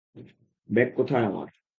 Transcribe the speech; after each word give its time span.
Bag 0.69 0.89
কোথায় 0.95 1.25
আমার? 1.25 1.47